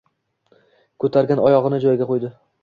Ko‘targan 1.03 1.43
oyog‘ini 1.45 1.81
joyiga 1.85 2.09
qo‘ydi. 2.15 2.33